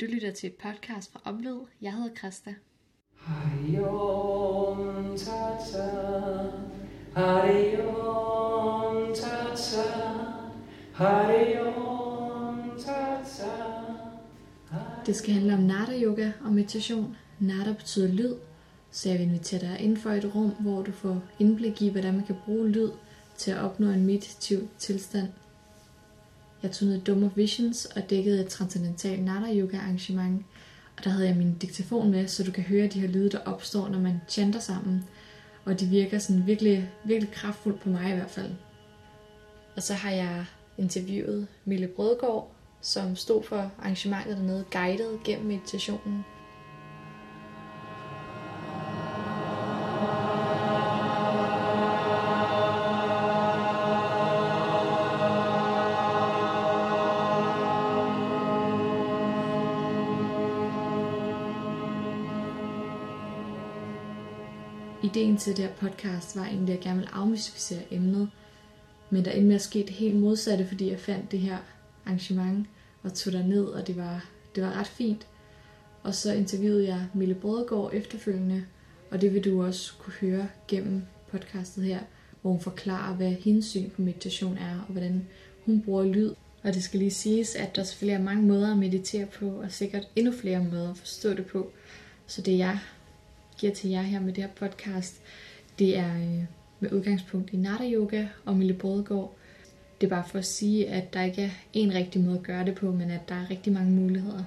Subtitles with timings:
[0.00, 1.58] Du lytter til et podcast fra Oplyd.
[1.82, 2.54] Jeg hedder Krista.
[3.14, 5.88] Hari Om Tata,
[7.14, 9.88] Hari Om Tata,
[11.76, 13.50] Om Tata.
[15.06, 17.16] Det skal handle om Nada Yoga og meditation.
[17.40, 18.34] Nada betyder lyd,
[18.90, 22.14] så jeg vil invitere dig ind for et rum, hvor du får indblik i, hvordan
[22.14, 22.90] man kan bruge lyd
[23.36, 25.28] til at opnå en meditativ tilstand.
[26.62, 30.46] Jeg tog ned i Dummer Visions og dækkede et transcendental Nada Yoga arrangement,
[30.96, 33.38] og der havde jeg min diktafon med, så du kan høre de her lyde, der
[33.38, 35.04] opstår, når man chanter sammen.
[35.64, 38.50] Og de virker sådan virkelig, virkelig kraftfuldt på mig i hvert fald.
[39.76, 40.44] Og så har jeg
[40.78, 46.24] interviewet Mille Brødgaard, som stod for arrangementet dernede, guidet gennem meditationen.
[65.02, 68.30] Ideen til det her podcast var egentlig, at jeg gerne ville afmystificere emnet,
[69.10, 71.58] men der endte med at ske det helt modsatte, fordi jeg fandt det her
[72.06, 72.66] arrangement
[73.02, 75.26] og tog der ned, og det var, det var ret fint.
[76.02, 78.64] Og så interviewede jeg Mille Brødgaard efterfølgende,
[79.10, 82.00] og det vil du også kunne høre gennem podcastet her,
[82.42, 85.26] hvor hun forklarer, hvad hendes syn på meditation er, og hvordan
[85.66, 86.34] hun bruger lyd.
[86.62, 89.72] Og det skal lige siges, at der selvfølgelig er mange måder at meditere på, og
[89.72, 91.70] sikkert endnu flere måder at forstå det på.
[92.26, 92.78] Så det er jeg
[93.58, 95.20] giver til jer her med det her podcast,
[95.78, 96.44] det er øh,
[96.80, 99.36] med udgangspunkt i Nata Yoga og Mille Brødgaard.
[100.00, 102.64] Det er bare for at sige, at der ikke er en rigtig måde at gøre
[102.64, 104.44] det på, men at der er rigtig mange muligheder.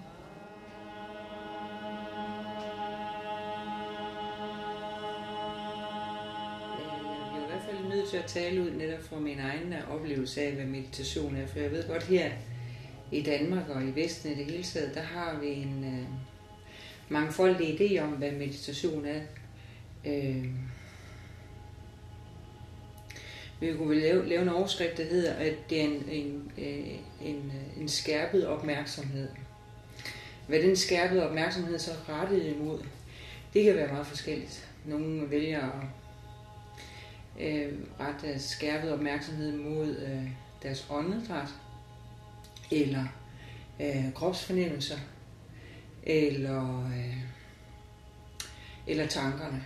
[7.71, 11.47] Jeg nødt til at tale ud netop fra min egen oplevelse af, hvad meditation er.
[11.47, 12.31] For jeg ved godt, her
[13.11, 16.07] i Danmark og i Vesten i det hele taget, der har vi en øh,
[17.11, 19.21] mange mangfoldig idé om, hvad meditation er.
[20.05, 20.45] Øh,
[23.59, 27.35] vi kunne lave, lave en overskrift, der hedder, at det er en, en, øh, en,
[27.35, 29.29] øh, en skærpet opmærksomhed.
[30.47, 32.79] Hvad den skærpede opmærksomhed så rettet imod,
[33.53, 34.69] det kan være meget forskelligt.
[34.85, 35.87] Nogle vælger at
[37.39, 40.29] øh, rette skærpet opmærksomhed mod øh,
[40.63, 41.49] deres åndedræt,
[42.71, 43.05] eller
[43.81, 44.97] øh, kropsfornemmelser,
[46.03, 47.17] eller, øh,
[48.87, 49.65] eller tankerne.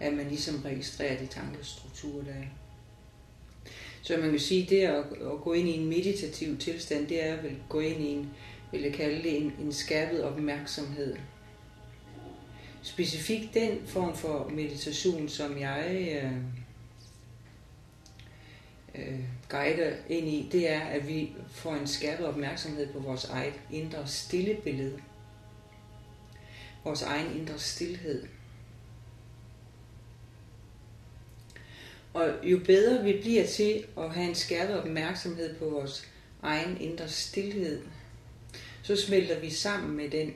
[0.00, 2.46] At man ligesom registrerer de tankestrukturer, der er.
[4.02, 7.34] Så man kan sige, det at, at gå ind i en meditativ tilstand, det er
[7.34, 8.30] at gå ind i en,
[8.72, 11.16] vil jeg kalde det, en, en skærpet opmærksomhed.
[12.82, 16.32] Specifikt den form for meditation, som jeg øh,
[18.94, 23.54] øh, guider ind i, det er, at vi får en skærpet opmærksomhed på vores eget
[23.70, 25.00] indre stille billede.
[26.84, 28.26] Vores egen indre stillhed.
[32.14, 36.08] Og jo bedre vi bliver til at have en skærpet opmærksomhed på vores
[36.42, 37.82] egen indre stillhed,
[38.82, 40.34] så smelter vi sammen med den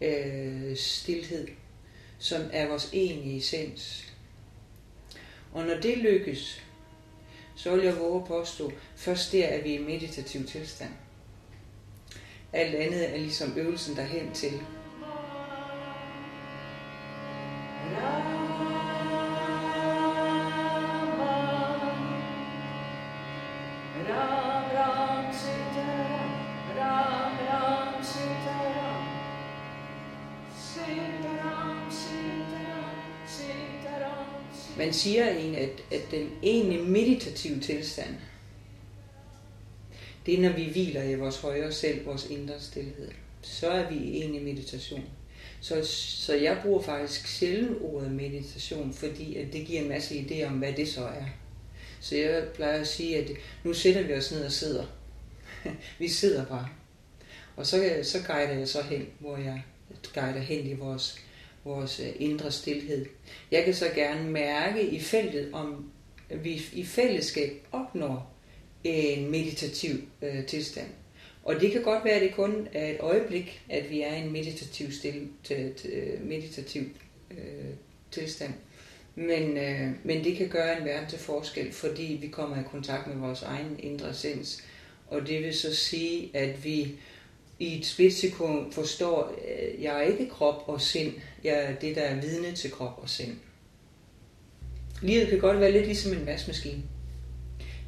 [0.00, 1.48] øh, stillhed,
[2.18, 4.12] som er vores egentlige essens.
[5.52, 6.62] Og når det lykkes,
[7.62, 10.90] så vil jeg våge at påstå, først der er vi i meditativ tilstand.
[12.52, 14.52] Alt andet er ligesom øvelsen derhen til.
[35.00, 38.14] Siger en, at, at den ene meditative tilstand,
[40.26, 43.10] det er, når vi hviler i vores højere selv, vores indre stillhed.
[43.42, 45.04] Så er vi i i meditation.
[45.60, 50.46] Så, så jeg bruger faktisk sjældent ordet meditation, fordi at det giver en masse idéer
[50.46, 51.24] om, hvad det så er.
[52.00, 53.30] Så jeg plejer at sige, at
[53.64, 54.84] nu sætter vi os ned og sidder.
[55.98, 56.68] vi sidder bare.
[57.56, 59.62] Og så, så guider jeg så hen, hvor jeg
[60.14, 61.18] guider hen i vores
[61.74, 63.06] vores øh, indre stillhed.
[63.50, 65.90] Jeg kan så gerne mærke i feltet, om
[66.42, 68.32] vi i fællesskab opnår
[68.84, 69.90] en meditativ
[70.22, 70.88] øh, tilstand.
[71.42, 74.20] Og det kan godt være, at det kun er et øjeblik, at vi er i
[74.20, 75.28] en meditativ, stil,
[76.20, 76.82] meditativ
[77.30, 77.74] øh,
[78.10, 78.52] tilstand.
[79.14, 83.06] Men, øh, men det kan gøre en verden til forskel, fordi vi kommer i kontakt
[83.06, 84.64] med vores egen indre sens.
[85.08, 86.92] Og det vil så sige, at vi
[87.60, 91.12] i et splitsekund forstår, at jeg er ikke krop og sind.
[91.44, 93.36] Jeg er det, der er vidne til krop og sind.
[95.02, 96.82] Livet kan godt være lidt ligesom en vaskemaskine.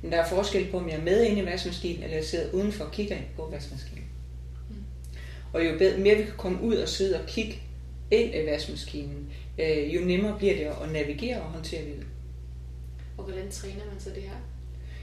[0.02, 2.52] Men der er forskel på, om jeg er med inde i vaskemaskinen, eller jeg sidder
[2.52, 4.04] udenfor og kigger ind på vaskemaskinen.
[4.70, 4.76] Mm.
[5.52, 7.62] Og jo bedre, mere vi kan komme ud og sidde og kigge
[8.10, 12.06] ind i vaskemaskinen, øh, jo nemmere bliver det at navigere og håndtere livet.
[13.18, 14.36] Og hvordan træner man så det her?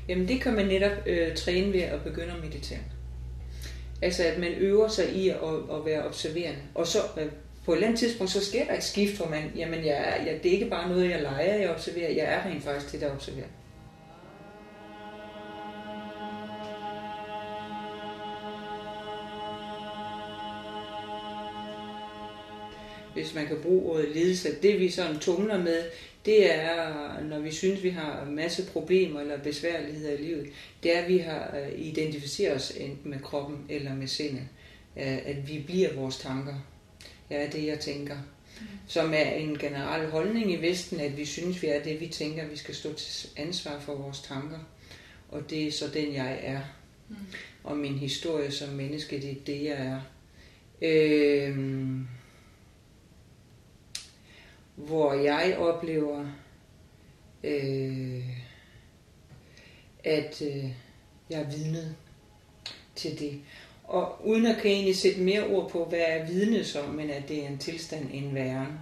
[0.08, 2.80] Jamen det kan man netop øh, træne ved at begynde at meditere.
[4.02, 5.38] Altså at man øver sig i at,
[5.72, 6.60] at være observerende.
[6.76, 7.26] Og så øh,
[7.66, 10.40] på et eller andet tidspunkt, så sker der et skift, hvor man, jamen jeg, jeg,
[10.44, 13.14] det er ikke bare noget, jeg leger, jeg observerer, jeg er rent faktisk det, der
[13.14, 13.48] observerer.
[23.20, 24.50] hvis man kan bruge ordet ledelse.
[24.62, 25.84] Det vi sådan tumler med,
[26.30, 30.48] det er, når vi synes, vi har en masse problemer eller besværligheder i livet,
[30.84, 34.44] det er, at vi har øh, identificeret os enten med kroppen eller med sindet.
[34.96, 36.54] At vi bliver vores tanker.
[37.30, 38.18] Ja, det jeg tænker.
[38.88, 42.48] Som er en generel holdning i Vesten, at vi synes, vi er det, vi tænker,
[42.48, 44.60] vi skal stå til ansvar for vores tanker.
[45.30, 46.62] Og det er så den, jeg er.
[47.10, 47.16] Mm.
[47.64, 50.02] Og min historie som menneske, det er det, jeg er.
[50.82, 51.58] Øh,
[54.88, 56.26] hvor jeg oplever,
[57.44, 58.24] øh,
[60.04, 60.66] at øh,
[61.30, 61.96] jeg er vidnet
[62.96, 63.42] til det.
[63.84, 67.28] Og uden at kan egentlig sætte mere ord på, hvad er vidnet som, men at
[67.28, 68.80] det er en tilstand, en væren,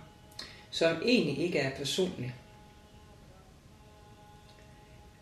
[0.70, 2.36] som egentlig ikke er personlig.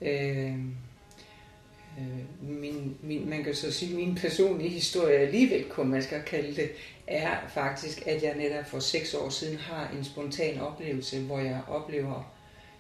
[0.02, 0.60] Øh,
[2.00, 6.56] øh, min, min, man kan så sige, min personlige historie alligevel, kunne man skal kalde
[6.56, 6.70] det,
[7.08, 11.62] er faktisk, at jeg netop for seks år siden har en spontan oplevelse, hvor jeg
[11.68, 12.34] oplever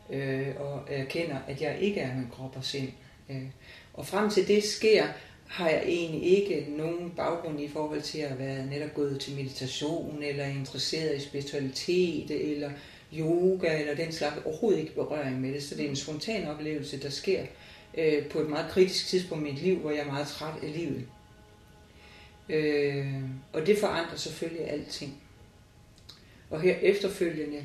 [0.09, 2.89] øh, og erkender, at jeg ikke er min krop og sind.
[3.29, 3.43] Øh.
[3.93, 5.05] Og frem til det sker,
[5.47, 10.23] har jeg egentlig ikke nogen baggrund i forhold til at være netop gået til meditation,
[10.23, 12.71] eller interesseret i spiritualitet, eller
[13.13, 14.45] yoga, eller den slags.
[14.45, 15.63] Overhovedet ikke berøring med det.
[15.63, 17.47] Så det er en spontan oplevelse, der sker øh,
[17.97, 20.73] Øh, på et meget kritisk tidspunkt i mit liv, hvor jeg er meget træt af
[20.73, 21.05] livet.
[22.49, 23.07] Øh,
[23.53, 25.21] og det forandrer selvfølgelig alting.
[26.49, 27.63] Og her efterfølgende,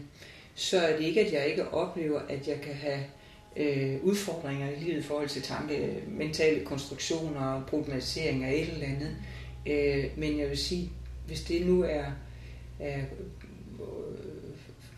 [0.55, 3.05] så er det ikke, at jeg ikke oplever, at jeg kan have
[3.57, 8.87] øh, udfordringer i livet i forhold til tanke, mentale konstruktioner og problematisering af et eller
[8.87, 9.17] andet.
[9.67, 10.91] Øh, men jeg vil sige,
[11.27, 12.05] hvis det nu er,
[12.81, 13.05] er øh,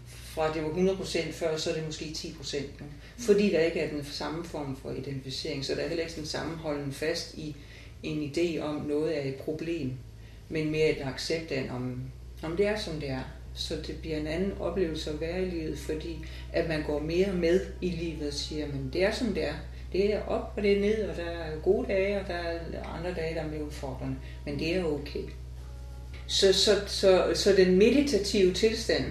[0.07, 2.87] fra det var 100% før, så er det måske 10% nu.
[3.23, 6.27] Fordi der ikke er den samme form for identificering, så der er heller ikke den
[6.27, 7.57] samme holden fast i
[8.03, 9.93] en idé om noget er et problem,
[10.49, 12.01] men mere et accept af, om,
[12.43, 13.23] om det er som det er.
[13.55, 17.33] Så det bliver en anden oplevelse at være i livet, fordi at man går mere
[17.33, 19.55] med i livet og siger, men det er som det er.
[19.93, 22.85] Det er op og det er ned, og der er gode dage, og der er
[22.99, 24.17] andre dage, der er mere udfordrende.
[24.45, 25.23] Men det er okay.
[26.27, 29.05] Så, så, så, så den meditative tilstand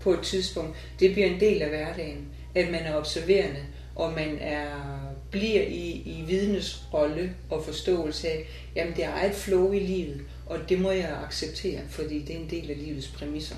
[0.00, 2.28] på et tidspunkt, det bliver en del af hverdagen.
[2.54, 3.60] At man er observerende,
[3.94, 4.94] og man er
[5.30, 8.46] bliver i, i vidnes rolle og forståelse af,
[8.76, 12.40] jamen det er et flow i livet, og det må jeg acceptere, fordi det er
[12.40, 13.56] en del af livets præmisser.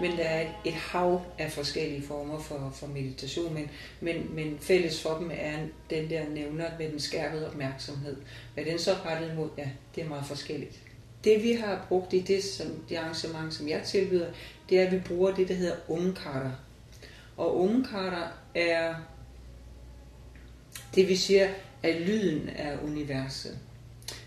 [0.00, 3.70] Men der er et, hav af forskellige former for, for meditation, men,
[4.00, 5.58] men, men fælles for dem er
[5.90, 8.16] den der nævner med den skærpede opmærksomhed.
[8.54, 10.87] Hvad den så rettet mod, ja, det er meget forskelligt.
[11.24, 14.26] Det vi har brugt i det, som, det arrangement, som jeg tilbyder,
[14.68, 16.50] det er, at vi bruger det, der hedder ungekarter.
[17.36, 18.94] Og ungekarter er
[20.94, 21.48] det, vi siger,
[21.82, 23.58] at lyden er universet.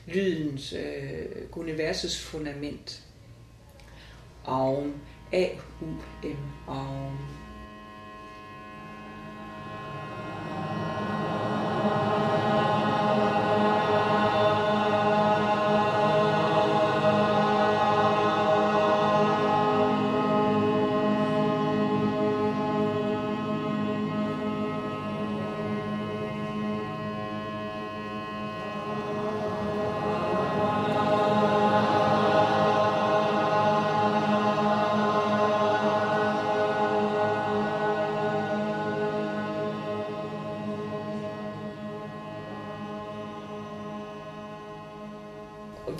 [0.08, 3.04] Lydens, øh, universets fundament.
[4.46, 4.94] Aum.
[5.34, 6.38] A-U-M.
[6.68, 7.41] Aum.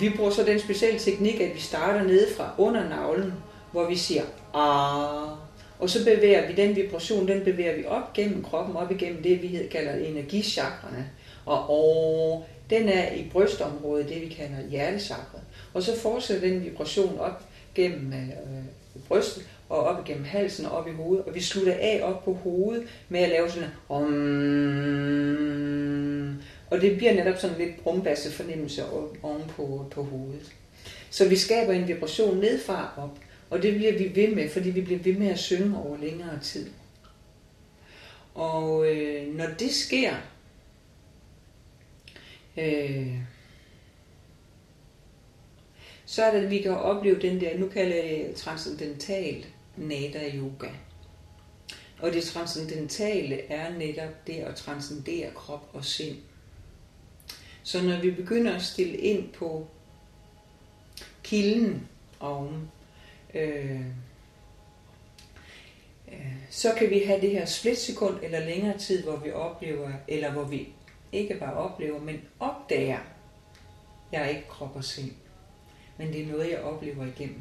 [0.02, 3.32] Vi bruger så den specielle teknik, at vi starter nede fra under navlen,
[3.72, 4.22] hvor vi siger
[4.54, 5.38] ah,
[5.78, 9.42] og så bevæger vi den vibration, den bevæger vi op gennem kroppen, op igennem det,
[9.42, 11.10] vi kalder energichakrene.
[11.46, 12.40] Og åh,
[12.70, 15.40] den er i brystområdet, det vi kalder hjertechakret.
[15.74, 17.42] Og så fortsætter den vibration op
[17.74, 18.28] gennem øh,
[19.08, 21.24] brystet, og op igennem halsen og op i hovedet.
[21.24, 24.04] Og vi slutter af op på hovedet med at lave sådan om
[26.72, 28.84] og det bliver netop sådan lidt brumbasse fornemmelse
[29.22, 30.52] oven på, på hovedet.
[31.10, 33.18] Så vi skaber en vibration nedfra op,
[33.50, 36.40] og det bliver vi ved med, fordi vi bliver ved med at synge over længere
[36.40, 36.70] tid.
[38.34, 40.14] Og øh, når det sker,
[42.56, 43.14] øh,
[46.06, 50.30] så er det, at vi kan opleve den der, nu kalder jeg det transcendental nada
[50.34, 50.68] yoga.
[51.98, 56.16] Og det transcendentale er netop det at transcendere krop og sind.
[57.62, 59.66] Så når vi begynder at stille ind på
[61.22, 61.88] kilden
[62.20, 62.70] oven,
[63.34, 63.80] øh,
[66.08, 70.32] øh, så kan vi have det her splitsekund eller længere tid, hvor vi oplever, eller
[70.32, 70.68] hvor vi
[71.12, 72.98] ikke bare oplever, men opdager,
[74.12, 75.12] jeg er ikke krop og sind,
[75.98, 77.40] men det er noget, jeg oplever igennem.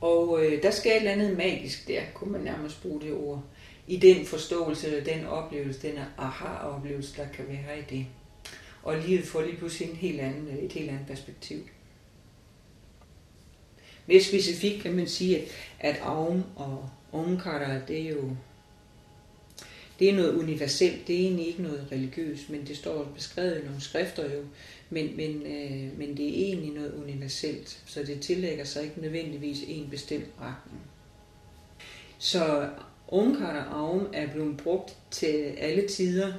[0.00, 3.42] Og øh, der skal et eller andet magisk der, kunne man nærmest bruge det ord,
[3.86, 8.06] i den forståelse eller den oplevelse, den aha-oplevelse, der kan være i det.
[8.82, 11.58] Og livet får lige pludselig en helt anden, øh, et helt andet perspektiv.
[14.06, 15.46] Mere specifikt kan man sige, at,
[15.80, 18.36] at Aum og Omkara, det er jo
[20.00, 23.64] det er noget universelt, det er egentlig ikke noget religiøst, men det står beskrevet i
[23.64, 24.44] nogle skrifter jo,
[24.90, 29.58] men, men, øh, men det er egentlig noget universelt, så det tillægger sig ikke nødvendigvis
[29.66, 30.82] en bestemt retning.
[32.18, 32.68] Så
[33.10, 36.32] Omkara Aum er blevet brugt til alle tider,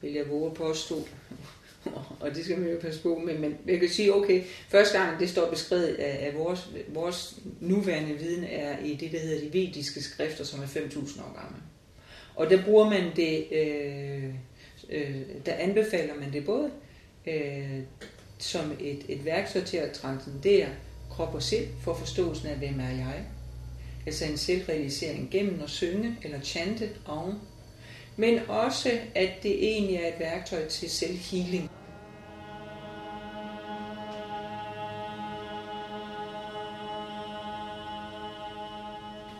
[0.00, 0.94] vil jeg våge påstå,
[2.20, 5.20] og det skal man jo passe på med, men jeg kan sige, okay, første gang
[5.20, 9.52] det står beskrevet af, af vores, vores nuværende viden er i det, der hedder de
[9.52, 11.62] vediske skrifter, som er 5.000 år gamle.
[12.36, 14.34] Og der bruger man det, øh,
[14.90, 16.70] øh, der anbefaler man det både
[17.26, 17.80] øh,
[18.38, 20.68] som et, et værktøj til at transcendere
[21.10, 23.24] krop og sind for forståelsen af, hvem er jeg.
[24.06, 27.34] Altså en selvrealisering gennem at synge eller chante oven.
[28.16, 31.70] Men også, at det egentlig er et værktøj til selvhealing.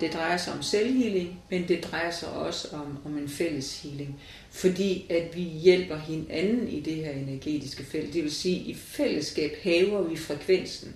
[0.00, 4.21] Det drejer sig om selvhealing, men det drejer sig også om, om en fælles healing.
[4.50, 8.14] Fordi at vi hjælper hinanden i det her energetiske felt.
[8.14, 10.95] Det vil sige, at i fællesskab hæver vi frekvensen.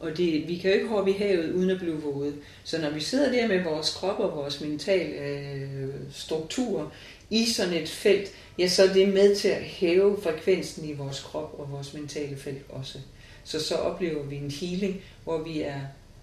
[0.00, 2.34] Og det, vi kan jo ikke hoppe i havet uden at blive våde.
[2.64, 6.92] Så når vi sidder der med vores krop og vores mentale øh, struktur
[7.30, 11.20] i sådan et felt, ja, så er det med til at hæve frekvensen i vores
[11.20, 12.98] krop og vores mentale felt også.
[13.44, 15.80] Så så oplever vi en healing, hvor vi er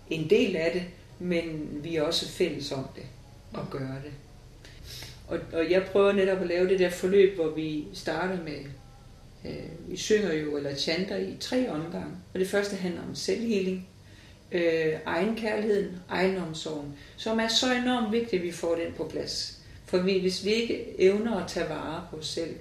[0.09, 0.83] en del af det,
[1.19, 3.03] men vi er også fælles om det
[3.53, 4.11] og gøre det.
[5.27, 8.65] Og, og jeg prøver netop at lave det der forløb, hvor vi starter med,
[9.45, 12.15] øh, vi synger jo eller chanter i tre omgange.
[12.33, 13.87] Og det første handler om selvheling,
[14.51, 19.59] øh, egenkærligheden, egenomsorgen, som er så enormt vigtigt, at vi får den på plads.
[19.85, 22.55] For vi, hvis vi ikke evner at tage vare på os selv,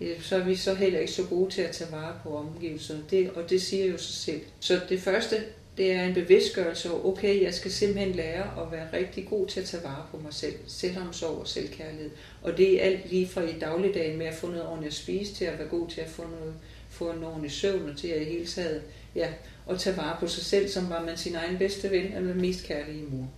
[0.00, 3.04] øh, så er vi så heller ikke så gode til at tage vare på omgivelserne.
[3.10, 4.40] Det, og det siger jo sig selv.
[4.60, 5.36] Så det første
[5.78, 9.66] det er en bevidstgørelse okay, jeg skal simpelthen lære at være rigtig god til at
[9.66, 10.54] tage vare på mig selv.
[10.66, 12.10] Selvomsorg og selvkærlighed.
[12.42, 15.34] Og det er alt lige fra i dagligdagen med at få noget ordentligt at spise,
[15.34, 16.54] til at være god til at få, noget,
[16.90, 18.82] få en ordentlig søvn, og til at i hele taget,
[19.14, 19.28] ja,
[19.70, 22.64] at tage vare på sig selv, som var man sin egen bedste ven, eller mest
[22.64, 23.30] kærlige mor.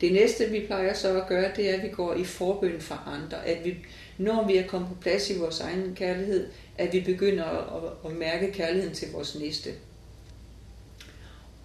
[0.00, 2.94] Det næste, vi plejer så at gøre, det er, at vi går i forbøn for
[2.94, 3.46] andre.
[3.46, 3.76] At vi,
[4.18, 8.10] når vi er kommet på plads i vores egen kærlighed, at vi begynder at, at,
[8.10, 9.70] at mærke kærligheden til vores næste.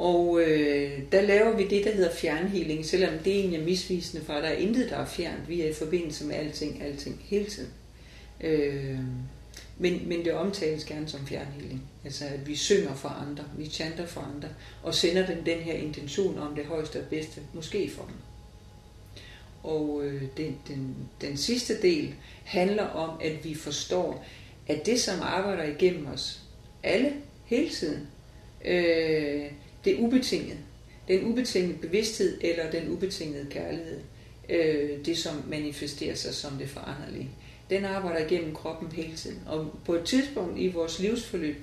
[0.01, 4.34] Og øh, der laver vi det, der hedder fjernhealing, selvom det egentlig er misvisende, for
[4.34, 5.50] der er intet, der er fjernt.
[5.50, 7.70] Vi er i forbindelse med alting, alting, hele tiden.
[8.41, 9.00] Øh,
[9.77, 11.84] men, men det omtales gerne som fjernhealing.
[12.05, 14.50] Altså at vi synger for andre, vi chanter for andre,
[14.84, 18.15] og sender dem den her intention om det højeste og bedste, måske for dem.
[19.63, 24.25] Og øh, den, den, den sidste del handler om, at vi forstår,
[24.67, 26.41] at det, som arbejder igennem os,
[26.84, 27.13] alle,
[27.46, 28.08] hele tiden,
[28.65, 29.51] øh,
[29.85, 30.57] det ubetingede.
[31.07, 34.00] Den ubetingede bevidsthed eller den ubetingede kærlighed.
[34.50, 37.29] Øh, det, som manifesterer sig som det foranderlige.
[37.69, 39.39] Den arbejder igennem kroppen hele tiden.
[39.47, 41.55] Og på et tidspunkt i vores livsforløb,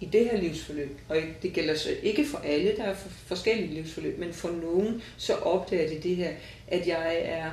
[0.00, 3.74] i det her livsforløb, og det gælder så ikke for alle, der er for forskellige
[3.74, 6.32] livsforløb, men for nogen, så opdager det det her,
[6.68, 7.50] at jeg er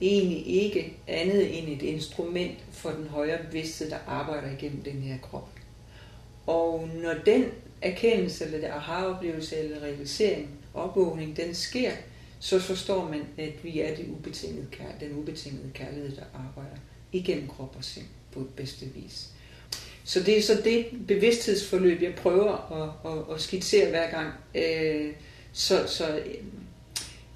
[0.00, 5.18] egentlig ikke andet end et instrument for den højere bevidsthed, der arbejder igennem den her
[5.18, 5.48] krop.
[6.46, 7.44] Og når den
[7.84, 11.90] erkendelse, eller det aha-oplevelse, eller realisering, opvågning, den sker,
[12.40, 16.76] så forstår man, at vi er det ubetingede kærlighed, den ubetingede kærlighed, der arbejder
[17.12, 19.28] igennem krop og sind på et bedste vis.
[20.04, 24.32] Så det er så det bevidsthedsforløb, jeg prøver at, at, at skitsere hver gang.
[24.54, 25.12] Øh,
[25.52, 26.22] så, så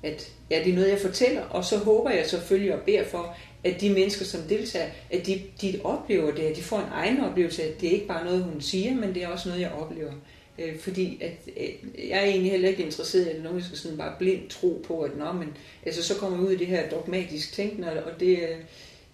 [0.03, 3.37] at ja, det er noget, jeg fortæller, og så håber jeg selvfølgelig og beder for,
[3.65, 7.21] at de mennesker, som deltager, at de, de oplever det, at de får en egen
[7.21, 9.71] oplevelse, at det er ikke bare noget, hun siger, men det er også noget, jeg
[9.71, 10.13] oplever.
[10.59, 13.99] Øh, fordi at, øh, jeg er egentlig heller ikke interesseret i, at nogen skal sådan
[13.99, 16.91] bare blindt tro på, at nå, men altså, så kommer vi ud i det her
[16.91, 18.57] dogmatisk tænkende, og det, øh,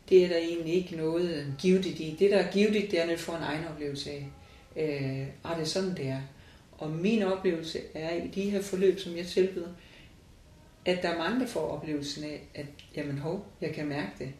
[0.09, 2.17] det er der egentlig ikke noget givetigt i.
[2.19, 4.27] Det, der er givetigt, det er, at får en egen oplevelse af.
[4.77, 6.21] Øh, ah, det er sådan, det er.
[6.79, 9.69] Og min oplevelse er i de her forløb, som jeg tilbyder,
[10.85, 14.33] at der er mange, der får oplevelsen af, at jamen hov, jeg kan mærke det.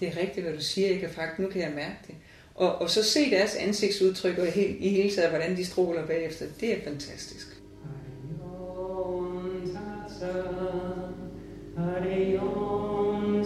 [0.00, 2.14] Det er rigtigt, hvad du siger, jeg kan faktisk, nu kan jeg mærke det.
[2.54, 6.46] Og, og så se deres ansigtsudtryk og he, i hele taget, hvordan de stråler bagefter,
[6.60, 7.46] det er fantastisk.
[11.76, 13.44] Hare Om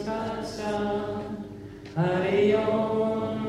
[1.96, 3.46] Hare Om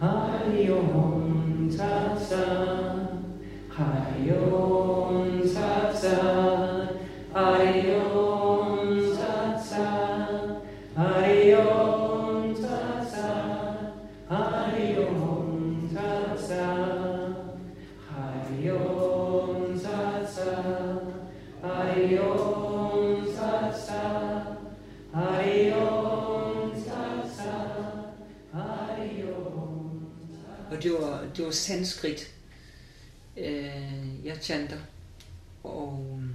[0.00, 2.77] Hare Om Hare
[31.58, 32.34] sanskrit,
[33.36, 34.78] øh, jeg chanter.
[35.62, 36.30] Og øh,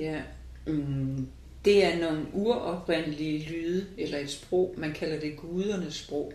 [0.00, 0.22] ja,
[0.66, 1.28] mm,
[1.64, 6.32] det er nogle uroprindelige lyde, eller et sprog, man kalder det gudernes sprog.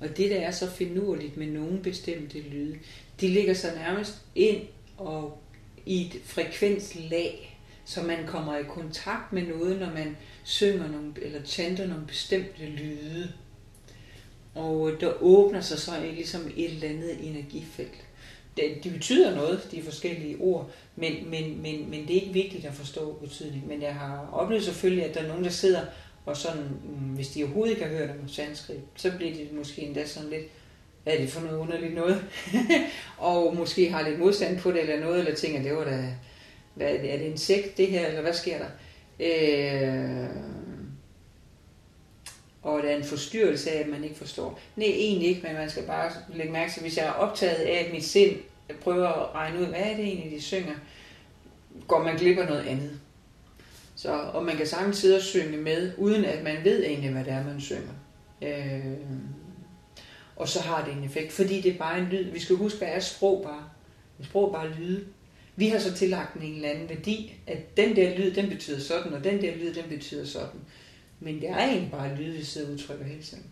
[0.00, 2.78] Og det, der er så finurligt med nogle bestemte lyde,
[3.20, 4.62] de ligger så nærmest ind
[4.96, 5.38] og
[5.86, 11.44] i et frekvenslag, så man kommer i kontakt med noget, når man synger nogle, eller
[11.44, 13.32] chanter nogle bestemte lyde.
[14.54, 18.04] Og der åbner sig så ligesom et eller andet energifelt.
[18.56, 22.64] Det, De betyder noget, de forskellige ord, men, men, men, men det er ikke vigtigt
[22.64, 23.68] at forstå betydning.
[23.68, 25.80] Men jeg har oplevet selvfølgelig, at der er nogen, der sidder
[26.26, 29.82] og sådan, mm, hvis de overhovedet ikke har hørt om sanskrit, så bliver de måske
[29.82, 30.44] endda sådan lidt,
[31.02, 32.24] hvad er det for noget underligt noget?
[33.18, 36.14] og måske har lidt modstand på det eller noget, eller tænker, det var da,
[36.74, 38.68] hvad, er det en sekt det her, eller hvad sker der?
[39.20, 40.28] Øh,
[42.64, 44.60] og der er en forstyrrelse af, at man ikke forstår.
[44.76, 47.84] Nej, egentlig ikke, men man skal bare lægge mærke til, hvis jeg er optaget af,
[47.86, 48.36] at mit sind
[48.80, 50.74] prøver at regne ud, hvad er det egentlig, de synger,
[51.88, 53.00] går man glip af noget andet.
[53.96, 57.24] Så, og man kan sagtens sidde og synge med, uden at man ved egentlig, hvad
[57.24, 57.92] det er, man synger.
[58.42, 58.96] Øh,
[60.36, 62.24] og så har det en effekt, fordi det er bare en lyd.
[62.24, 63.64] Vi skal huske, hvad er sprog bare?
[64.22, 65.04] Sprog bare lyde.
[65.56, 69.14] Vi har så tillagt en eller anden værdi, at den der lyd, den betyder sådan,
[69.14, 70.60] og den der lyd, den betyder sådan.
[71.24, 73.44] Men det er egentlig bare lyd, vi sidder og udtrykker hele tiden.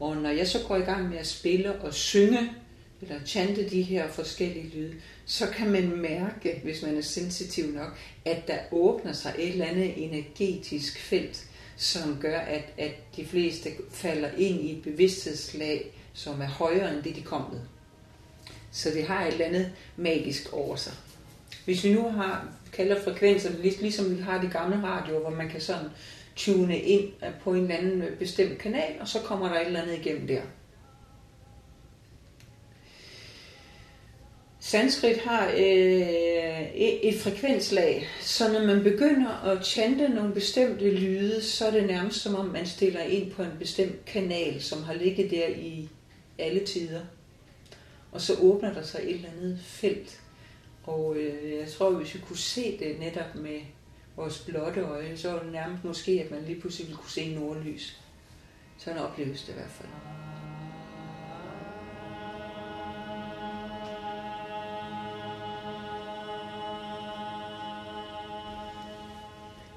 [0.00, 2.50] Og når jeg så går i gang med at spille og synge,
[3.02, 4.94] eller chante de her forskellige lyde,
[5.26, 9.64] så kan man mærke, hvis man er sensitiv nok, at der åbner sig et eller
[9.64, 16.40] andet energetisk felt, som gør, at, at de fleste falder ind i et bevidsthedslag, som
[16.40, 17.60] er højere end det, de kom med.
[18.72, 20.92] Så det har et eller andet magisk over sig.
[21.64, 25.60] Hvis vi nu har, kalder frekvenser, ligesom vi har de gamle radioer, hvor man kan
[25.60, 25.86] sådan
[26.40, 27.08] tune ind
[27.42, 30.26] på en eller anden øh, bestemt kanal, og så kommer der et eller andet igennem
[30.26, 30.42] der.
[34.60, 41.66] Sanskrit har øh, et frekvenslag, så når man begynder at chante nogle bestemte lyde, så
[41.66, 45.30] er det nærmest som om man stiller ind på en bestemt kanal, som har ligget
[45.30, 45.88] der i
[46.38, 47.00] alle tider.
[48.12, 50.20] Og så åbner der sig et eller andet felt.
[50.84, 53.60] Og øh, jeg tror, hvis vi kunne se det netop med
[54.16, 57.34] vores blotte øje, så var det nærmest måske, at man lige pludselig ville kunne se
[57.34, 58.00] nordlys.
[58.78, 59.88] Sådan opleves det i hvert fald.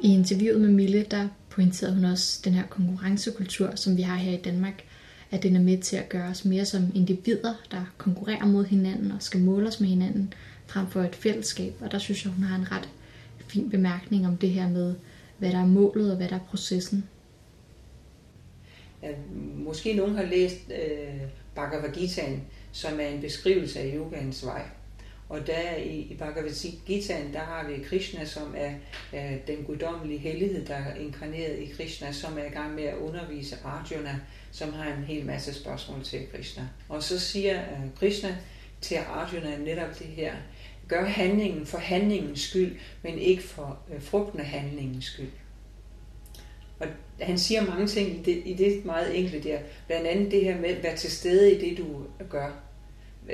[0.03, 4.31] I interviewet med Mille, der pointerede hun også den her konkurrencekultur, som vi har her
[4.31, 4.83] i Danmark,
[5.31, 9.11] at den er med til at gøre os mere som individer, der konkurrerer mod hinanden
[9.11, 10.33] og skal måle os med hinanden,
[10.67, 11.73] frem for et fællesskab.
[11.81, 12.89] Og der synes jeg, hun har en ret
[13.53, 14.95] fin bemærkning om det her med,
[15.37, 17.09] hvad der er målet og hvad der er processen.
[19.03, 19.09] Ja,
[19.55, 21.21] måske nogen har læst øh,
[21.55, 22.39] Bhagavad Gita,
[22.71, 24.61] som er en beskrivelse af yogans vej.
[25.29, 26.51] Og der i, i Bhagavad
[26.85, 28.73] Gita, der har vi Krishna, som er,
[29.13, 32.97] er den guddommelige hellighed, der er inkarneret i Krishna, som er i gang med at
[32.97, 34.19] undervise Arjuna,
[34.51, 36.67] som har en hel masse spørgsmål til Krishna.
[36.89, 38.37] Og så siger øh, Krishna
[38.81, 40.33] til Arjuna netop det her,
[40.93, 45.31] gør handlingen for handlingens skyld, men ikke for øh, frugten af handlingens skyld.
[46.79, 46.87] Og
[47.21, 49.59] han siger mange ting i det, i det meget enkle der.
[49.87, 51.85] Blandt andet det her med at være til stede i det, du
[52.29, 52.49] gør.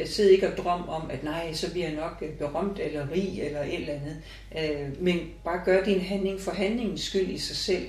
[0.05, 3.41] Sid ikke og drøm om, at nej, så bliver jeg nok øh, berømt eller rig
[3.41, 4.17] eller et eller andet.
[4.57, 7.85] Øh, men bare gør din handling for handlingens skyld i sig selv.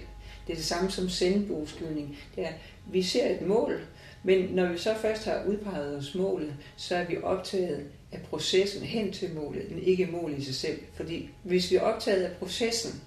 [0.46, 2.18] Det er det samme som sendbogskydning.
[2.37, 2.52] Det er,
[2.92, 3.80] vi ser et mål,
[4.22, 8.82] Men når vi så først har udpeget os målet, så er vi optaget af processen
[8.82, 10.78] hen til målet, men ikke målet i sig selv.
[10.94, 13.00] Fordi hvis vi er optaget af processen,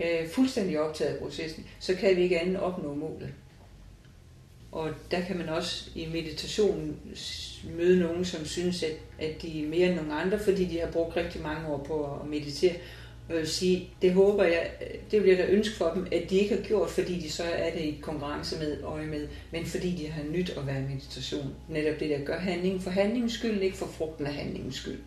[0.00, 3.32] øh, fuldstændig optaget af processen, så kan vi ikke andet opnå målet.
[4.72, 6.96] Og der kan man også i meditationen
[7.76, 10.90] møde nogen, som synes, at, at de er mere end nogle andre, fordi de har
[10.90, 12.74] brugt rigtig mange år på at meditere.
[13.28, 14.70] Og jeg vil sige, det håber jeg,
[15.10, 17.42] det vil jeg da ønske for dem, at de ikke har gjort, fordi de så
[17.42, 20.94] er det i konkurrence med øje med, men fordi de har nyt at være i
[20.94, 21.54] meditation.
[21.68, 24.98] Netop det der gør handling for handlingens skyld, ikke for frugten af handlingens skyld.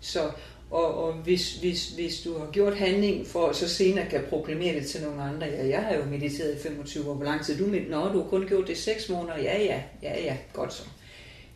[0.00, 0.30] Så,
[0.70, 4.74] og, og hvis, hvis, hvis du har gjort handling for at så senere kan proklamere
[4.74, 7.58] det til nogle andre, ja, jeg har jo mediteret i 25 år, hvor lang tid
[7.58, 10.36] du med, nå, du har kun gjort det i 6 måneder, ja, ja, ja, ja,
[10.52, 10.82] godt så.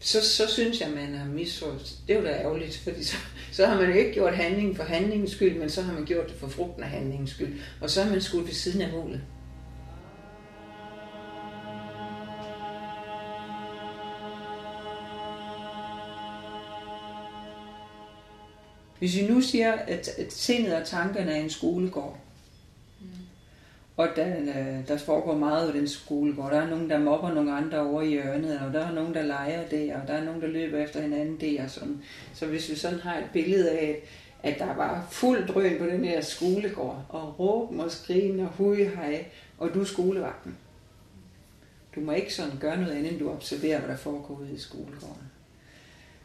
[0.01, 1.99] Så, så synes jeg, man har misforstået.
[2.09, 3.17] Det er jo da ærgerligt, fordi så,
[3.53, 6.29] så har man jo ikke gjort handling for handlingens skyld, men så har man gjort
[6.29, 7.61] det for frugten af handlingens skyld.
[7.81, 9.21] Og så har man skudt ved siden af målet.
[18.99, 22.28] Hvis vi nu siger, at, sindet og tankerne er en skolegård
[23.99, 27.35] og der, øh, der foregår meget i den skole, hvor der er nogen, der mobber
[27.35, 30.25] nogle andre over i hjørnet, og der er nogen, der leger det, og der er
[30.25, 32.03] nogen, der løber efter hinanden det, og sådan.
[32.35, 34.03] Så hvis vi sådan har et billede af,
[34.43, 38.85] at der var fuld drøn på den her skolegård, og råben og skrigen og hui
[38.85, 39.25] hej,
[39.59, 40.57] og du er skolevagten.
[41.95, 44.59] Du må ikke sådan gøre noget andet, end du observerer, hvad der foregår ude i
[44.59, 45.28] skolegården.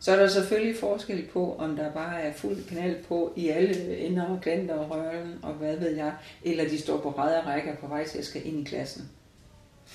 [0.04, 3.98] Så er der selvfølgelig forskel på, om der bare er fuld kanal på i alle
[3.98, 6.14] ender og glænder og røren og hvad ved jeg,
[6.44, 9.10] eller de står på rædder og rækker på vej til at skal ind i klassen.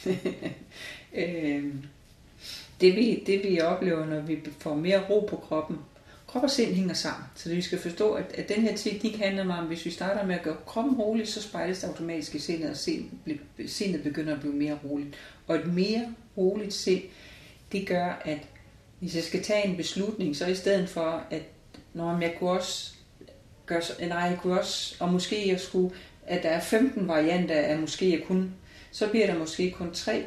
[1.14, 1.82] Øhm,
[2.80, 5.78] det, vi, det vi oplever, når vi får mere ro på kroppen,
[6.26, 7.24] krop og sind hænger sammen.
[7.34, 10.34] Så vi skal forstå, at, at den her teknik handler om, hvis vi starter med
[10.34, 12.76] at gøre kroppen rolig, så spejles det automatisk i sindet, og
[13.66, 15.16] sindet begynder at blive mere roligt.
[15.46, 17.02] Og et mere roligt sind,
[17.72, 18.38] det gør, at
[19.00, 21.42] hvis jeg skal tage en beslutning, så i stedet for, at
[21.94, 22.92] når jeg kunne også
[23.66, 25.94] gøre, nej, jeg kunne også, og måske jeg skulle,
[26.26, 28.50] at der er 15 varianter af måske jeg kunne,
[28.90, 30.24] så bliver der måske kun tre.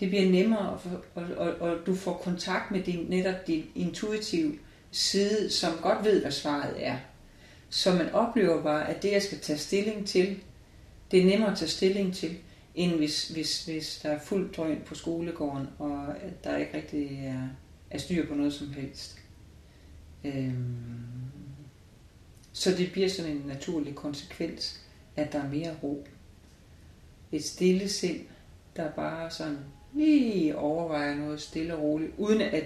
[0.00, 0.80] Det bliver nemmere, og,
[1.14, 4.58] og, og, og du får kontakt med din, netop din intuitive
[4.90, 6.96] side, som godt ved, hvad svaret er.
[7.70, 10.36] Så man oplever bare, at det, jeg skal tage stilling til,
[11.10, 12.36] det er nemmere at tage stilling til,
[12.74, 17.48] end hvis, hvis, hvis der er fuld drøn på skolegården, og der ikke rigtig er,
[17.90, 19.18] er styr på noget som helst.
[20.24, 21.12] Øhm,
[22.52, 24.80] så det bliver sådan en naturlig konsekvens,
[25.16, 26.06] at der er mere ro.
[27.32, 28.20] Et stille sind,
[28.76, 29.58] der bare sådan
[29.94, 32.64] lige overvejer noget stille og roligt, uden at,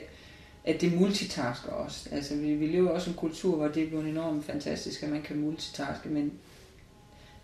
[0.64, 2.08] at det multitasker os.
[2.12, 5.08] Altså vi, vi lever også i en kultur, hvor det er blevet enormt fantastisk, at
[5.08, 6.32] man kan multitaske, men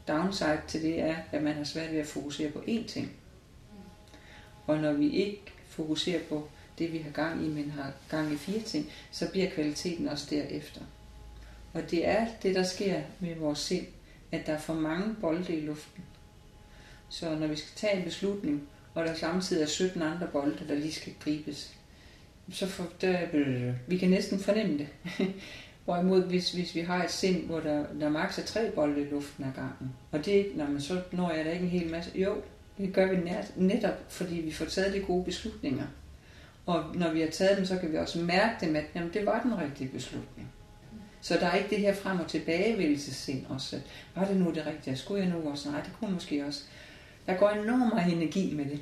[0.08, 3.12] downside til det er, at man har svært ved at fokusere på én ting.
[4.66, 8.36] Og når vi ikke fokuserer på det, vi har gang i, men har gang i
[8.36, 10.80] fire ting, så bliver kvaliteten også derefter.
[11.72, 13.86] Og det er det, der sker med vores sind,
[14.32, 16.04] at der er for mange bolde i luften.
[17.08, 20.74] Så når vi skal tage en beslutning, og der samtidig er 17 andre bolde, der
[20.74, 21.74] lige skal gribes,
[22.52, 23.18] så for, der,
[23.86, 24.88] vi kan næsten fornemme det.
[25.84, 29.04] Hvorimod, hvis, hvis vi har et sind, hvor der, der maks er tre bolde i
[29.10, 32.10] luften ad gangen, og det, når man så når jeg da ikke en hel masse.
[32.14, 32.36] Jo,
[32.78, 33.16] det gør vi
[33.56, 35.84] netop, fordi vi får taget de gode beslutninger.
[36.66, 39.26] Og når vi har taget dem, så kan vi også mærke dem, at jamen, det
[39.26, 40.52] var den rigtige beslutning.
[41.20, 43.80] Så der er ikke det her frem og tilbagevælgelsesind også.
[44.14, 44.96] Var det nu det rigtige?
[44.96, 45.70] Skulle jeg nu også?
[45.70, 46.62] Nej, det kunne måske også.
[47.26, 48.80] Der går enormt meget energi med det.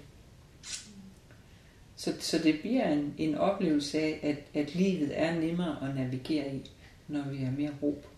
[1.97, 6.55] Så, så det bliver en, en oplevelse af, at, at livet er nemmere at navigere
[6.55, 6.71] i
[7.11, 8.09] når vi er mere ro på.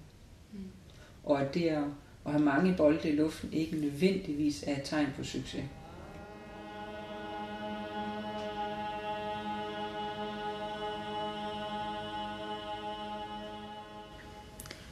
[0.52, 0.58] Mm.
[1.24, 1.84] Og at det at,
[2.26, 5.64] at have mange bolde i luften ikke nødvendigvis er et tegn på succes.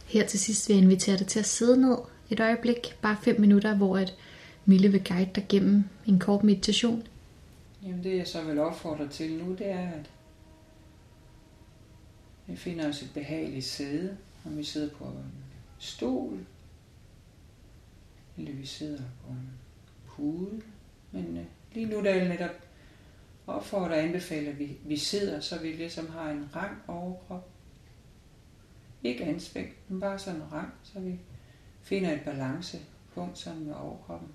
[0.07, 1.97] Her til sidst vil jeg invitere dig til at sidde ned
[2.31, 4.15] et øjeblik, bare 5 minutter, hvor at
[4.65, 7.03] Mille vil guide dig gennem en kort meditation.
[7.83, 10.11] Jamen det jeg så vil opfordre til nu, det er, at
[12.51, 15.35] vi finder os et behageligt sæde, om vi sidder på en
[15.79, 16.47] stol,
[18.39, 19.51] eller vi sidder på en
[20.07, 20.63] pude.
[21.13, 22.51] Men øh, lige nu der er netop
[23.47, 27.51] opfordrer og anbefaler, at vi, vi sidder, så vi ligesom har en rang overkrop.
[29.03, 31.21] Ikke anspændt, men bare sådan en rang, så vi
[31.83, 34.29] finder et balancepunkt sammen med overkroppen.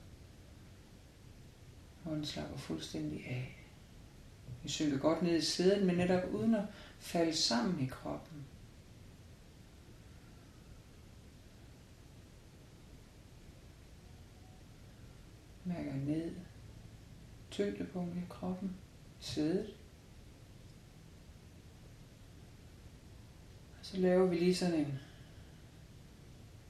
[2.05, 3.65] Og den slapper fuldstændig af.
[4.63, 6.63] Vi synker godt ned i sæden, men netop uden at
[7.05, 8.45] falde sammen i kroppen.
[15.63, 16.35] Mærker ned,
[17.51, 18.77] tyngdepunkt i kroppen,
[19.19, 19.75] sædet.
[23.81, 24.99] Så laver vi lige sådan en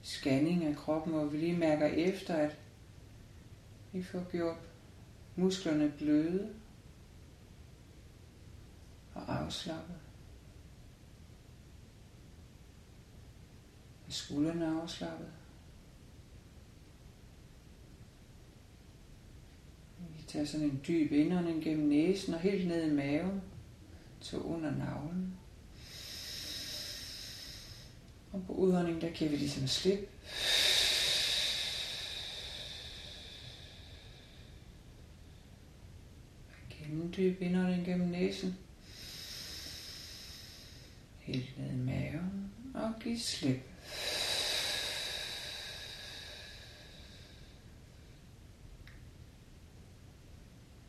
[0.02, 2.58] scanning af kroppen, hvor vi lige mærker efter, at
[3.92, 4.58] vi får gjort
[5.36, 6.54] musklerne bløde
[9.14, 10.05] og afslappet.
[14.08, 15.28] Skuldrene afslappet.
[20.16, 23.42] Vi tager sådan en dyb indånding gennem næsen og helt ned i maven
[24.20, 25.36] til under navlen.
[28.32, 30.10] Og på udåndingen, der kan vi ligesom slip.
[36.70, 38.56] Gennem dyb indånding gennem næsen.
[41.18, 43.75] Helt ned i maven og giv slip.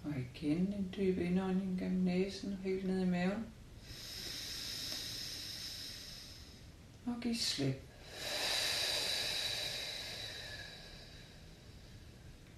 [0.03, 3.45] Og igen en dyb indånding gennem næsen og helt ned i maven.
[7.05, 7.81] Og giv slip.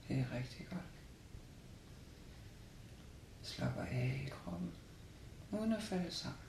[0.07, 0.81] Det er rigtig godt.
[3.41, 4.71] Slapper af i kroppen,
[5.51, 6.48] uden at falde sammen.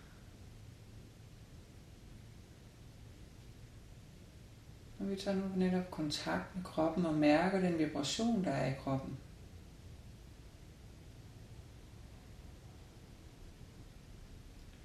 [5.00, 8.78] Og vi tager nu netop kontakt med kroppen og mærker den vibration, der er i
[8.78, 9.18] kroppen.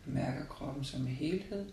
[0.06, 1.72] Mærker kroppen som en helhed.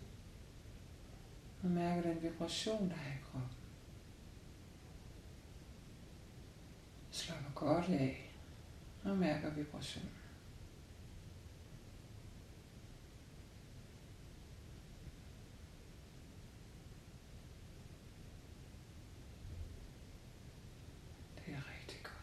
[1.63, 3.51] Og mærker den vibration, der er i kroppen.
[7.11, 8.33] Slapper godt af
[9.03, 10.09] og mærker vibrationen.
[21.45, 22.13] Det er rigtig godt.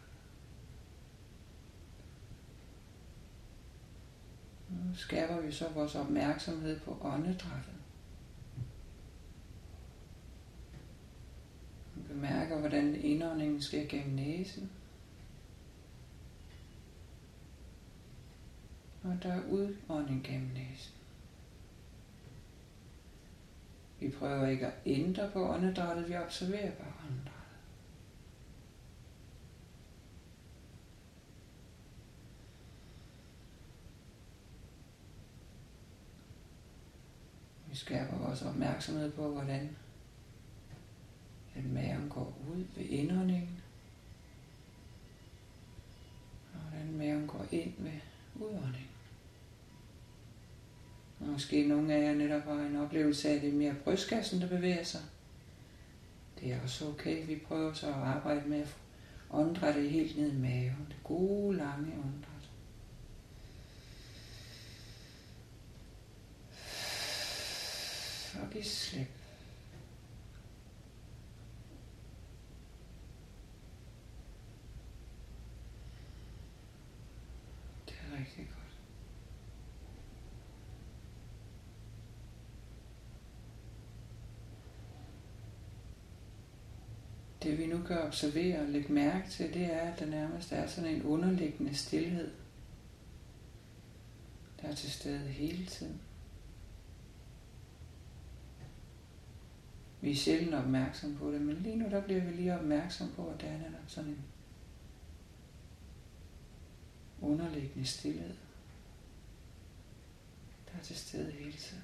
[5.01, 7.75] Nu skaber vi så vores opmærksomhed på åndedrættet.
[11.95, 14.71] Vi bemærker, hvordan indåndingen sker gennem næsen.
[19.05, 20.95] Og der er udånding gennem næsen.
[24.01, 27.41] Vi prøver ikke at ændre på åndedrættet, vi observerer bare åndedrættet.
[37.70, 39.77] Vi skærper vores opmærksomhed på, hvordan
[41.55, 43.61] at maven går ud ved indåndingen.
[46.55, 47.93] Og hvordan maven går ind ved
[48.35, 48.89] udåndingen.
[51.21, 54.41] Og måske nogle af jer netop har en oplevelse af, at det er mere brystkassen,
[54.41, 55.01] der bevæger sig.
[56.41, 57.27] Det er også okay.
[57.27, 58.77] Vi prøver så at arbejde med at
[59.31, 60.87] åndedrættet helt ned i maven.
[60.89, 62.30] Det gode, lange åndedræt.
[68.61, 69.07] Give slip.
[77.87, 78.57] Det er rigtig godt.
[87.43, 90.67] Det vi nu kan observere og lægge mærke til, det er, at der nærmest er
[90.67, 92.31] sådan en underliggende stillhed,
[94.63, 96.10] der er til stede hele tiden.
[100.01, 103.29] Vi er sjældent opmærksom på det, men lige nu der bliver vi lige opmærksom på,
[103.29, 104.25] at der er netop sådan en
[107.21, 108.35] underliggende stillhed,
[110.67, 111.83] der er til stede hele tiden.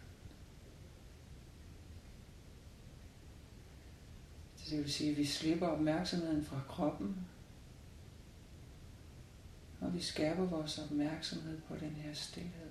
[4.56, 7.26] Så det vil sige, at vi slipper opmærksomheden fra kroppen,
[9.80, 12.65] og vi skærper vores opmærksomhed på den her stillhed.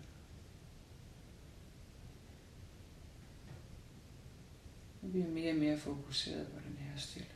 [5.06, 7.32] Vi bliver mere og mere fokuseret på den her stillhed.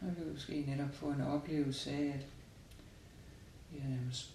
[0.00, 2.26] Og vi måske netop få en oplevelse af, at
[3.70, 4.34] vi er nærmest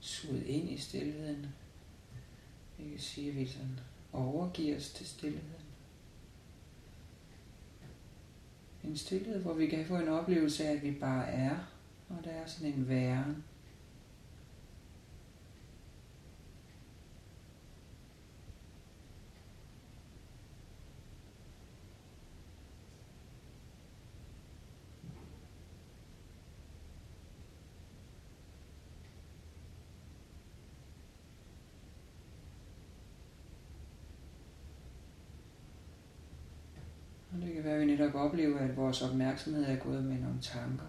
[0.00, 1.46] suget ind i stillheden.
[2.78, 3.80] Vi kan sige, at vi sådan
[4.12, 5.61] overgiver os til stillheden.
[8.92, 11.56] En stillhed, hvor vi kan få en oplevelse af, at vi bare er,
[12.08, 13.44] og der er sådan en væren.
[37.78, 40.86] Netop opleve, at vores opmærksomhed er gået med nogle tanker.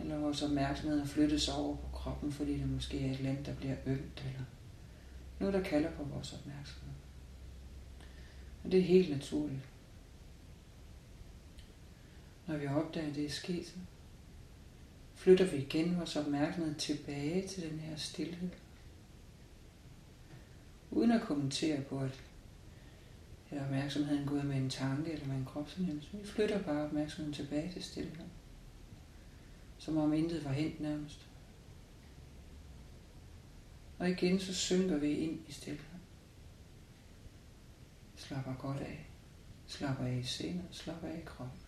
[0.00, 3.44] Eller vores opmærksomhed er flyttet sig over på kroppen, fordi det måske er et land,
[3.44, 4.44] der bliver ømt, eller
[5.38, 6.94] noget, der kalder på vores opmærksomhed.
[8.64, 9.60] Og det er helt naturligt.
[12.46, 13.74] Når vi opdager, at det er sket,
[15.14, 18.48] flytter vi igen vores opmærksomhed tilbage til den her stillhed.
[20.90, 22.22] Uden at kommentere på, at
[23.50, 26.08] eller opmærksomheden gået med en tanke eller med en kropsfornemmelse.
[26.12, 28.26] Vi flytter bare opmærksomheden tilbage til stillhed.
[29.78, 31.26] Som om intet var hent nærmest.
[33.98, 35.84] Og igen så synker vi ind i stillhed.
[38.16, 39.10] Slapper godt af.
[39.66, 40.64] Slapper af i sindet.
[40.70, 41.60] Slapper af i kroppen.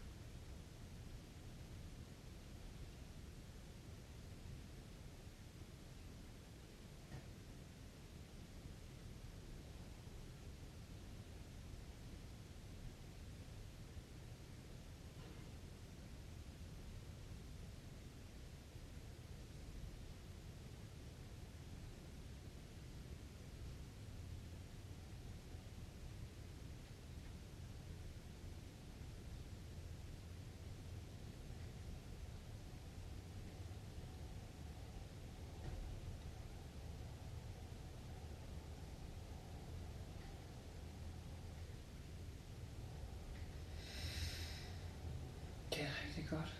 [46.30, 46.52] godt.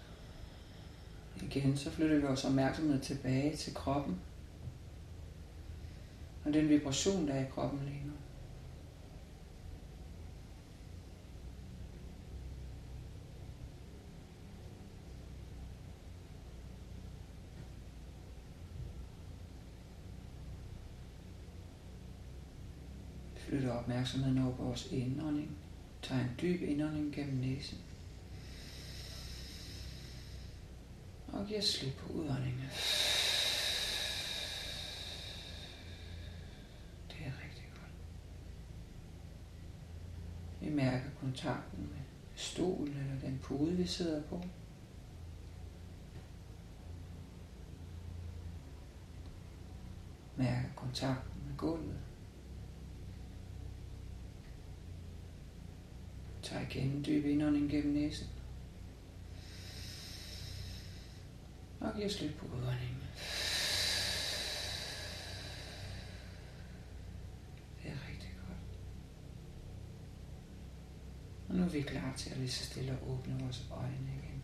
[1.51, 4.21] Igen, så flytter vi vores opmærksomhed tilbage til kroppen.
[6.45, 8.13] Og den vibration, der er i kroppen lige nu.
[23.37, 25.51] flytter opmærksomheden over på vores indånding.
[26.03, 27.79] Tag en dyb indånding gennem næsen.
[31.39, 32.61] Og giver slip på udåndingen.
[37.09, 37.95] Det er rigtig godt.
[40.61, 42.01] Vi mærker kontakten med
[42.35, 44.43] stolen eller den pude, vi sidder på.
[50.37, 51.99] Mærker kontakten med gulvet.
[56.43, 58.38] Tag igen en dyb indånding gennem næsen.
[61.81, 63.03] Og giver slip på udåndingen.
[67.83, 68.79] Det er rigtig godt.
[71.49, 74.43] Og nu er vi klar til at lige så stille og åbne vores øjne igen.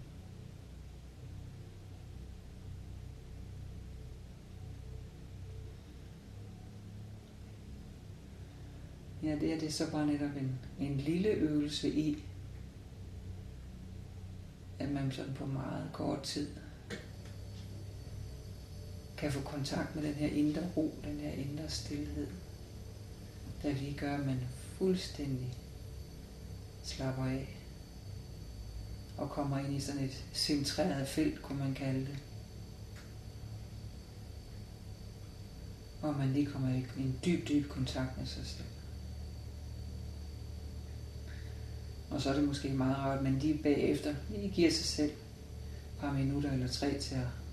[9.23, 12.25] Ja, det er det så bare netop en, en lille øvelse i,
[14.79, 16.49] at man sådan på meget kort tid
[19.25, 22.27] kan få kontakt med den her indre ro, den her indre stillhed,
[23.63, 24.41] der lige gør, at man
[24.79, 25.55] fuldstændig
[26.83, 27.57] slapper af
[29.19, 32.19] og kommer ind i sådan et centreret felt, kunne man kalde det.
[36.01, 38.69] Hvor man lige kommer i en dyb, dyb kontakt med sig selv.
[42.11, 45.11] Og så er det måske meget rart, at man lige bagefter lige giver sig selv
[45.11, 47.44] et par minutter eller tre til at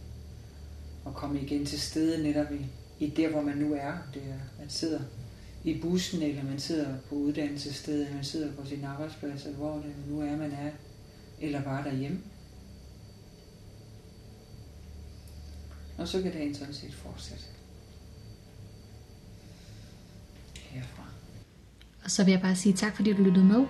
[1.05, 2.65] og komme igen til stedet netop i,
[3.05, 3.93] i der, hvor man nu er.
[4.13, 4.99] Det er, man sidder
[5.63, 9.73] i bussen, eller man sidder på uddannelsesstedet, eller man sidder på sin arbejdsplads, eller hvor
[9.73, 10.71] det nu er, man er,
[11.39, 12.19] eller bare derhjemme.
[15.97, 17.43] Og så kan dagen sådan set fortsætte.
[20.59, 21.03] Herfra.
[22.03, 23.65] Og så vil jeg bare sige tak, fordi du lyttede med.